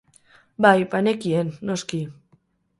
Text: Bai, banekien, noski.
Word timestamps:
Bai, 0.65 0.73
banekien, 0.95 1.53
noski. 1.71 2.03